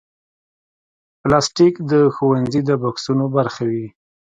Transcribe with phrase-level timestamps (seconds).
[1.21, 3.87] پلاستيک د ښوونځي د بکسونو برخه وي.